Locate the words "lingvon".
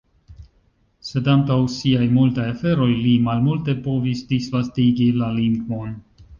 5.41-5.97